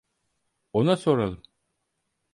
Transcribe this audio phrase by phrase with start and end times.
[0.73, 1.41] Ona soralım.